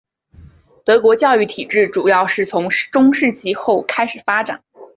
[0.83, 4.63] 德国教育体制主要是从中世纪后开始发展。